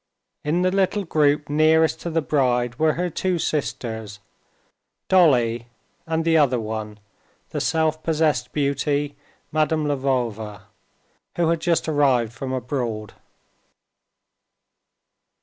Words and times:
In 0.43 0.63
the 0.63 0.71
little 0.71 1.03
group 1.03 1.47
nearest 1.47 2.01
to 2.01 2.09
the 2.09 2.23
bride 2.23 2.79
were 2.79 2.93
her 2.93 3.11
two 3.11 3.37
sisters: 3.37 4.19
Dolly, 5.09 5.67
and 6.07 6.25
the 6.25 6.37
other 6.39 6.59
one, 6.59 6.99
the 7.51 7.61
self 7.61 8.01
possessed 8.01 8.51
beauty, 8.51 9.15
Madame 9.51 9.85
Lvova, 9.85 10.61
who 11.35 11.49
had 11.49 11.59
just 11.61 11.87
arrived 11.87 12.33
from 12.33 12.51
abroad. 12.51 13.13